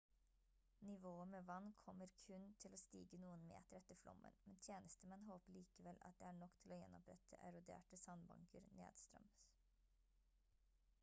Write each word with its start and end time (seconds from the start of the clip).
nivået 0.81 1.27
med 1.27 1.41
vann 1.41 1.73
kommer 1.81 2.07
kun 2.21 2.45
til 2.63 2.77
å 2.77 2.79
stige 2.83 3.19
noen 3.25 3.45
meter 3.51 3.77
etter 3.81 3.99
flommen 4.05 4.39
men 4.47 4.57
tjenestemenn 4.69 5.27
håper 5.35 5.53
allikevel 5.59 6.01
at 6.11 6.19
det 6.23 6.27
er 6.31 6.35
nok 6.41 6.57
til 6.65 6.75
å 6.77 6.81
gjenopprette 6.81 7.41
eroderte 7.51 8.03
sandbanker 8.07 8.69
nedstrøms 8.83 9.47